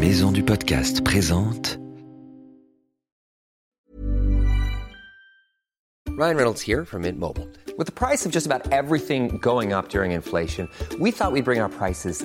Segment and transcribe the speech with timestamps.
[0.00, 1.80] maison du podcast présente
[6.16, 7.48] Ryan Reynolds here from Mint Mobile.
[7.76, 10.68] With the price of just about everything going up during inflation,
[11.00, 12.24] we thought we'd bring our prices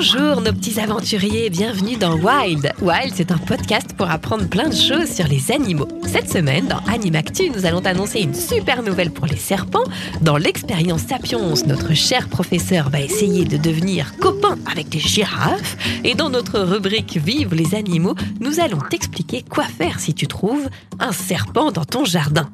[0.00, 2.72] Bonjour nos petits aventuriers, bienvenue dans Wild.
[2.80, 5.88] Wild, c'est un podcast pour apprendre plein de choses sur les animaux.
[6.06, 9.82] Cette semaine, dans Animactu, nous allons annoncer une super nouvelle pour les serpents.
[10.20, 15.76] Dans l'expérience Sapiens, notre cher professeur va essayer de devenir copain avec des girafes.
[16.04, 20.68] Et dans notre rubrique Vive les animaux, nous allons t'expliquer quoi faire si tu trouves
[21.00, 22.48] un serpent dans ton jardin.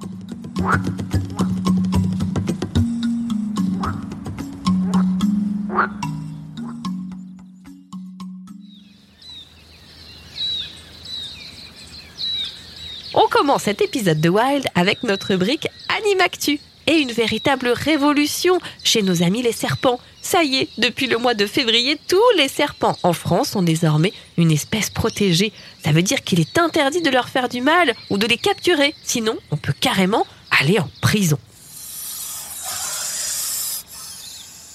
[13.35, 19.25] Commence cet épisode de Wild avec notre rubrique Animactu et une véritable révolution chez nos
[19.25, 19.99] amis les serpents.
[20.23, 24.13] Ça y est, depuis le mois de février, tous les serpents en France sont désormais
[24.37, 25.53] une espèce protégée.
[25.85, 28.95] Ça veut dire qu'il est interdit de leur faire du mal ou de les capturer,
[29.03, 30.29] sinon on peut carrément
[30.61, 31.39] aller en prison.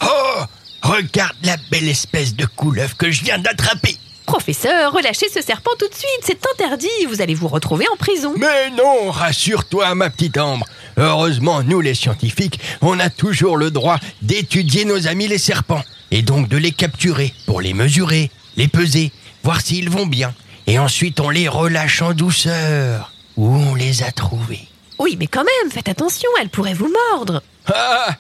[0.04, 0.44] Oh
[0.82, 3.98] Regarde la belle espèce de couleuvre que je viens d'attraper
[4.30, 8.32] Professeur, relâchez ce serpent tout de suite, c'est interdit, vous allez vous retrouver en prison.
[8.38, 13.98] Mais non, rassure-toi ma petite Ambre Heureusement, nous les scientifiques, on a toujours le droit
[14.22, 15.82] d'étudier nos amis les serpents,
[16.12, 19.12] et donc de les capturer pour les mesurer, les peser,
[19.44, 20.32] voir s'ils vont bien,
[20.68, 23.12] et ensuite on les relâche en douceur.
[23.36, 24.68] Où on les a trouvés
[25.00, 27.42] Oui, mais quand même, faites attention, elle pourrait vous mordre.
[27.74, 28.16] Ah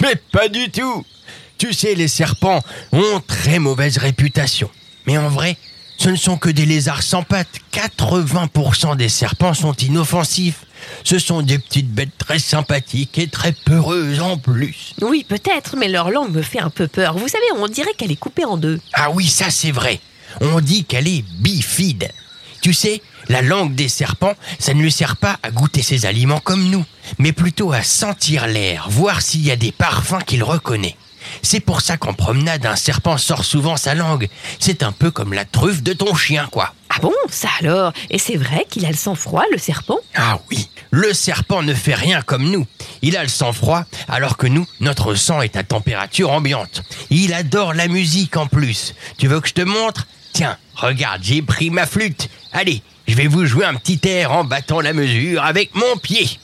[0.00, 1.04] Mais pas du tout
[1.58, 4.70] Tu sais, les serpents ont très mauvaise réputation.
[5.06, 5.56] Mais en vrai,
[5.98, 7.60] ce ne sont que des lézards sans pattes.
[7.72, 10.64] 80% des serpents sont inoffensifs.
[11.04, 14.94] Ce sont des petites bêtes très sympathiques et très peureuses en plus.
[15.02, 17.18] Oui, peut-être, mais leur langue me fait un peu peur.
[17.18, 18.80] Vous savez, on dirait qu'elle est coupée en deux.
[18.94, 20.00] Ah oui, ça c'est vrai.
[20.40, 22.10] On dit qu'elle est bifide.
[22.62, 26.40] Tu sais, la langue des serpents, ça ne lui sert pas à goûter ses aliments
[26.40, 26.84] comme nous,
[27.18, 30.96] mais plutôt à sentir l'air, voir s'il y a des parfums qu'il reconnaît.
[31.42, 34.28] C'est pour ça qu'en promenade, un serpent sort souvent sa langue.
[34.58, 36.74] C'est un peu comme la truffe de ton chien, quoi.
[36.88, 37.92] Ah bon, ça alors?
[38.10, 39.98] Et c'est vrai qu'il a le sang froid, le serpent?
[40.14, 42.66] Ah oui, le serpent ne fait rien comme nous.
[43.02, 46.82] Il a le sang froid, alors que nous, notre sang est à température ambiante.
[47.10, 48.94] Il adore la musique en plus.
[49.18, 50.06] Tu veux que je te montre?
[50.32, 52.28] Tiens, regarde, j'ai pris ma flûte.
[52.52, 56.38] Allez, je vais vous jouer un petit air en battant la mesure avec mon pied.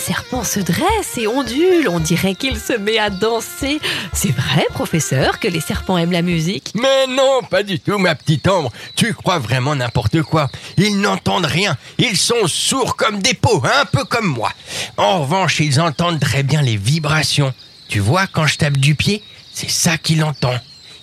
[0.00, 3.80] Serpent se dresse et ondule, on dirait qu'il se met à danser.
[4.14, 6.72] C'est vrai, professeur, que les serpents aiment la musique?
[6.74, 8.72] Mais non, pas du tout, ma petite Ambre.
[8.96, 10.48] Tu crois vraiment n'importe quoi.
[10.78, 11.76] Ils n'entendent rien.
[11.98, 14.50] Ils sont sourds comme des pots, un peu comme moi.
[14.96, 17.52] En revanche, ils entendent très bien les vibrations.
[17.88, 19.22] Tu vois, quand je tape du pied,
[19.52, 20.54] c'est ça qu'il entend.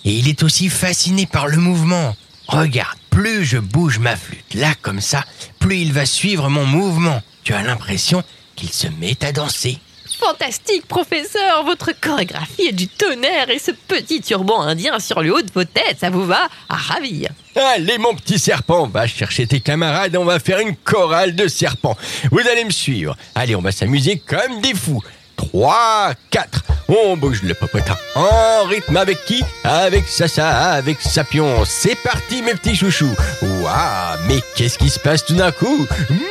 [0.04, 2.16] Et il est aussi fasciné par le mouvement.
[2.48, 5.24] Regarde, plus je bouge ma flûte, là comme ça,
[5.60, 7.22] plus il va suivre mon mouvement.
[7.44, 8.24] Tu as l'impression
[8.58, 9.78] qu'il se met à danser.
[10.18, 15.42] Fantastique, professeur Votre chorégraphie est du tonnerre et ce petit turban indien sur le haut
[15.42, 16.48] de vos têtes, ça vous va?
[16.68, 17.30] À ravir.
[17.54, 21.96] Allez mon petit serpent, va chercher tes camarades, on va faire une chorale de serpents.
[22.32, 23.16] Vous allez me suivre.
[23.36, 25.02] Allez, on va s'amuser comme des fous.
[25.36, 27.96] 3, 4, on bouge le popotin.
[28.16, 29.44] En rythme avec qui?
[29.62, 31.64] Avec Sasa, avec Sapion.
[31.64, 33.14] C'est parti mes petits chouchous.
[33.40, 35.86] Waouh, mais qu'est-ce qui se passe tout d'un coup?
[36.10, 36.27] Ah,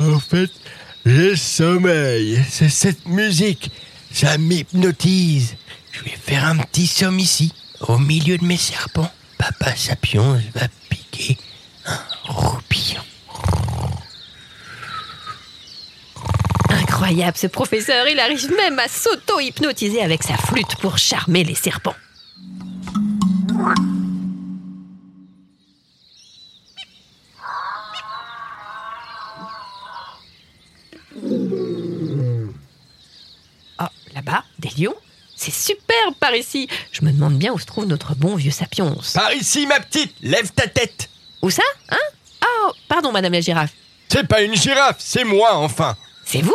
[0.00, 0.50] En fait,
[1.04, 3.70] le sommeil, c'est cette musique.
[4.12, 5.56] Ça m'hypnotise.
[5.92, 9.10] Je vais faire un petit somme ici, au milieu de mes serpents.
[9.38, 11.36] Papa Sapion va piquer
[11.86, 13.02] un roupillon.
[16.70, 21.94] Incroyable, ce professeur, il arrive même à s'auto-hypnotiser avec sa flûte pour charmer les serpents.
[36.12, 36.68] Par ici.
[36.92, 38.94] Je me demande bien où se trouve notre bon vieux Sapiens.
[39.14, 41.08] Par ici, ma petite, lève ta tête.
[41.42, 41.96] Où ça Hein?
[42.44, 43.72] Oh, pardon, madame la girafe.
[44.08, 45.96] C'est pas une girafe, c'est moi, enfin.
[46.24, 46.54] C'est vous?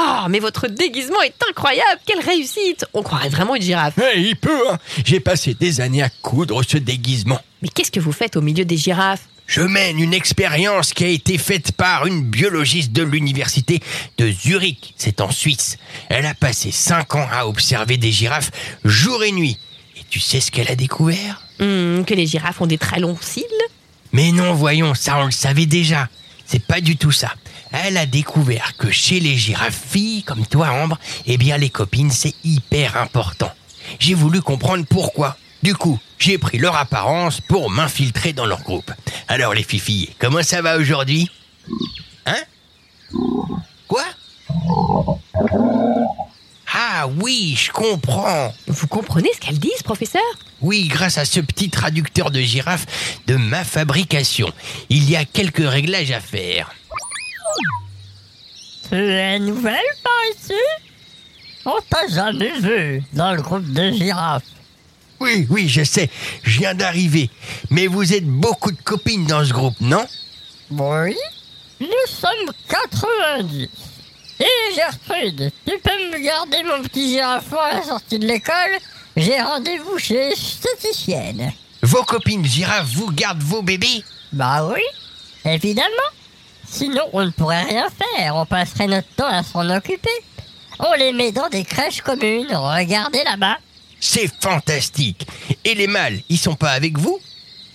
[0.00, 3.94] Oh, mais votre déguisement est incroyable Quelle réussite On croirait vraiment une girafe.
[4.14, 4.78] Eh, il peut, hein.
[5.04, 7.40] J'ai passé des années à coudre ce déguisement.
[7.62, 9.22] Mais qu'est-ce que vous faites au milieu des girafes?
[9.48, 13.80] Je mène une expérience qui a été faite par une biologiste de l'université
[14.18, 15.78] de Zurich, c'est en Suisse.
[16.10, 18.50] Elle a passé 5 ans à observer des girafes
[18.84, 19.58] jour et nuit.
[19.96, 21.40] Et tu sais ce qu'elle a découvert?
[21.60, 23.42] Hmm, Que les girafes ont des très longs cils
[24.12, 26.10] Mais non, voyons, ça on le savait déjà.
[26.44, 27.32] C'est pas du tout ça.
[27.72, 32.10] Elle a découvert que chez les girafes filles comme toi, Ambre, eh bien les copines,
[32.10, 33.50] c'est hyper important.
[33.98, 35.38] J'ai voulu comprendre pourquoi.
[35.62, 38.90] Du coup, j'ai pris leur apparence pour m'infiltrer dans leur groupe.
[39.26, 41.30] Alors les filles, comment ça va aujourd'hui
[42.26, 42.42] Hein
[43.88, 44.04] Quoi
[46.72, 48.52] Ah oui, je comprends.
[48.66, 50.22] Vous comprenez ce qu'elles disent, professeur
[50.60, 52.86] Oui, grâce à ce petit traducteur de girafe
[53.26, 54.52] de ma fabrication,
[54.90, 56.70] il y a quelques réglages à faire.
[58.88, 60.54] Tu es nouvelle par ici?
[61.64, 64.44] On t'a jamais vu dans le groupe de girafes.
[65.20, 66.08] Oui, oui, je sais,
[66.42, 67.28] je viens d'arriver.
[67.70, 70.06] Mais vous êtes beaucoup de copines dans ce groupe, non?
[70.70, 71.16] Oui,
[71.80, 73.68] nous sommes 90.
[74.40, 78.78] Et Gertrude, tu peux me garder mon petit girafon à la sortie de l'école?
[79.16, 81.52] J'ai rendez-vous chez l'esthéticienne.
[81.82, 84.04] Vos copines girafes vous gardent vos bébés?
[84.32, 84.82] Bah oui,
[85.44, 85.88] évidemment.
[86.68, 90.08] Sinon, on ne pourrait rien faire, on passerait notre temps à s'en occuper.
[90.78, 93.56] On les met dans des crèches communes, regardez là-bas.
[94.00, 95.26] C'est fantastique.
[95.64, 97.18] Et les mâles, ils sont pas avec vous?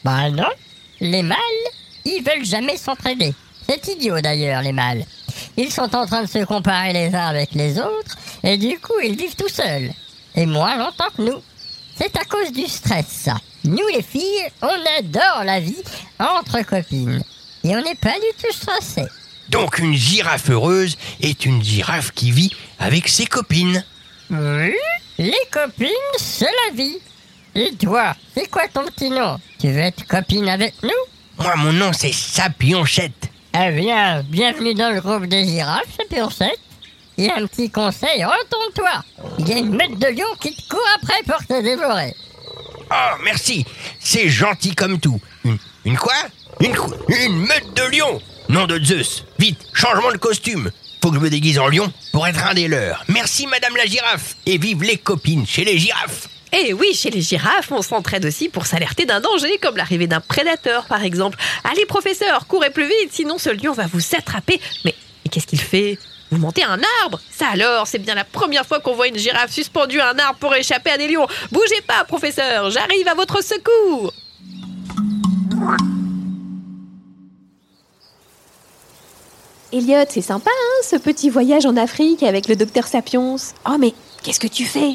[0.04, 0.50] Bah non,
[1.00, 1.38] les mâles,
[2.06, 3.34] ils veulent jamais s'entraider.
[3.68, 5.06] C'est idiot d'ailleurs, les mâles.
[5.58, 9.00] Ils sont en train de se comparer les uns avec les autres, et du coup,
[9.04, 9.92] ils vivent tout seuls.
[10.36, 11.42] Et moins longtemps que nous.
[11.98, 13.38] C'est à cause du stress, ça.
[13.64, 15.84] Nous, les filles, on adore la vie
[16.20, 17.24] entre copines.
[17.64, 19.08] Et on n'est pas du tout stressés.
[19.50, 23.86] Donc une girafe heureuse est une girafe qui vit avec ses copines.
[24.32, 24.74] Oui,
[25.18, 25.88] les copines,
[26.18, 27.00] c'est la vie.
[27.56, 29.40] Et toi, c'est quoi ton petit nom?
[29.60, 30.90] Tu veux être copine avec nous?
[31.38, 33.30] Moi, mon nom, c'est Sapionchette.
[33.56, 36.60] Eh bien, bienvenue dans le groupe des girafes, Sapionchette.
[37.20, 39.04] A un petit conseil, retourne-toi.
[39.38, 42.16] Il y a une meute de lion qui te court après pour te dévorer.
[42.90, 43.66] Oh, merci.
[44.00, 45.22] C'est gentil comme tout.
[45.46, 46.14] Une, une quoi?
[46.60, 46.76] Une,
[47.10, 48.20] une meute de lions
[48.50, 49.26] Nom de Zeus.
[49.40, 50.72] Vite, changement de costume.
[51.04, 53.04] Faut que je me déguise en lion pour être un des leurs.
[53.10, 54.38] Merci, madame la girafe.
[54.46, 56.30] Et vive les copines chez les girafes.
[56.54, 60.22] Eh oui, chez les girafes, on s'entraide aussi pour s'alerter d'un danger, comme l'arrivée d'un
[60.22, 61.38] prédateur, par exemple.
[61.66, 64.62] Allez, professeur, courez plus vite, sinon ce lion va vous attraper.
[64.86, 64.96] Mais,
[65.26, 66.00] mais qu'est-ce qu'il fait?
[66.32, 67.20] Vous montez un arbre?
[67.30, 70.40] Ça alors, c'est bien la première fois qu'on voit une girafe suspendue à un arbre
[70.40, 71.28] pour échapper à des lions.
[71.52, 74.14] Bougez pas, professeur, j'arrive à votre secours.
[79.74, 83.38] Elliot, c'est sympa, hein, ce petit voyage en Afrique avec le docteur Sapiens.
[83.68, 84.92] Oh, mais qu'est-ce que tu fais?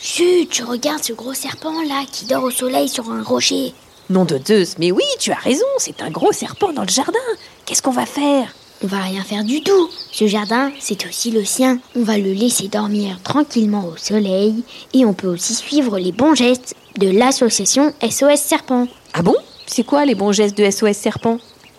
[0.00, 3.72] Chut, tu regardes ce gros serpent là qui dort au soleil sur un rocher.
[4.10, 7.20] Nom de Zeus, mais oui, tu as raison, c'est un gros serpent dans le jardin.
[7.66, 8.52] Qu'est-ce qu'on va faire?
[8.82, 9.88] On va rien faire du tout.
[10.10, 11.78] Ce jardin, c'est aussi le sien.
[11.94, 16.34] On va le laisser dormir tranquillement au soleil et on peut aussi suivre les bons
[16.34, 18.88] gestes de l'association SOS Serpent.
[19.14, 19.36] Ah bon?
[19.66, 21.38] C'est quoi les bons gestes de SOS Serpent?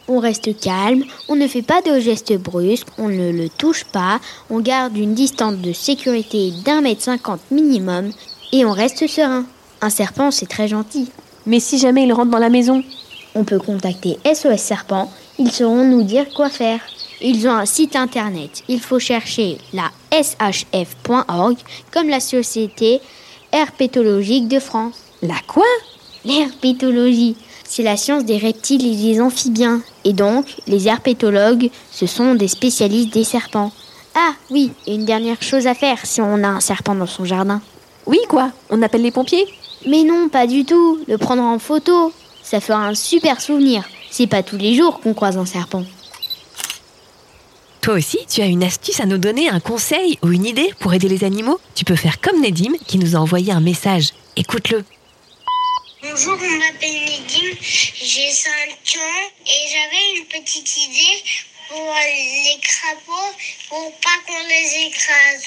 [0.10, 4.22] On reste calme, on ne fait pas de gestes brusques, on ne le touche pas,
[4.50, 8.12] on garde une distance de sécurité d'un mètre cinquante minimum
[8.54, 9.46] et on reste serein.
[9.82, 11.10] Un serpent, c'est très gentil.
[11.46, 12.84] Mais si jamais il rentre dans la maison?
[13.36, 16.80] On peut contacter SOS Serpent, ils sauront nous dire quoi faire.
[17.22, 21.58] Ils ont un site internet, il faut chercher la shf.org
[21.92, 23.02] comme la Société
[23.52, 24.96] herpétologique de France.
[25.22, 25.66] La quoi?
[26.26, 29.82] L'herpétologie, c'est la science des reptiles et des amphibiens.
[30.08, 33.74] Et donc, les herpétologues, ce sont des spécialistes des serpents.
[34.16, 37.26] Ah oui, et une dernière chose à faire si on a un serpent dans son
[37.26, 37.62] jardin.
[38.06, 39.46] Oui, quoi On appelle les pompiers
[39.86, 41.00] Mais non, pas du tout.
[41.10, 42.14] Le prendre en photo.
[42.42, 43.84] Ça fera un super souvenir.
[44.10, 45.84] C'est pas tous les jours qu'on croise un serpent.
[47.82, 50.94] Toi aussi, tu as une astuce à nous donner, un conseil ou une idée pour
[50.94, 51.60] aider les animaux?
[51.76, 54.14] Tu peux faire comme Nedim qui nous a envoyé un message.
[54.38, 54.86] Écoute-le.
[56.17, 61.24] Bonjour, on m'appelle Nedim, j'ai 5 ans et j'avais une petite idée
[61.69, 63.36] pour les crapauds
[63.69, 65.43] pour pas qu'on les écrase.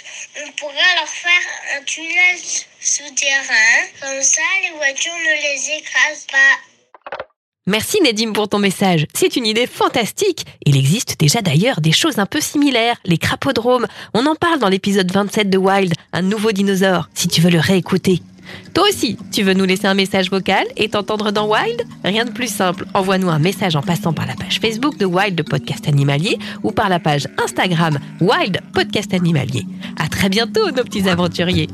[0.46, 2.38] On pourrait leur faire un tunnel
[2.80, 7.24] souterrain, comme ça les voitures ne les écrasent pas.
[7.66, 9.06] Merci Nedim pour ton message.
[9.12, 10.44] C'est une idée fantastique.
[10.66, 13.88] Il existe déjà d'ailleurs des choses un peu similaires, les crapodromes.
[14.14, 17.58] On en parle dans l'épisode 27 de Wild, un nouveau dinosaure, si tu veux le
[17.58, 18.22] réécouter.
[18.74, 21.82] Toi aussi, tu veux nous laisser un message vocal et t'entendre dans Wild?
[22.04, 25.42] Rien de plus simple, envoie-nous un message en passant par la page Facebook de Wild
[25.48, 29.66] podcast animalier ou par la page Instagram Wild Podcast Animalier.
[29.98, 31.68] À très bientôt nos petits aventuriers.